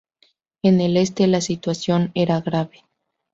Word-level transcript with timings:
En 0.63 0.81
el 0.81 0.97
este, 0.97 1.27
la 1.27 1.41
situación 1.41 2.09
era 2.15 2.41
grave. 2.41 2.81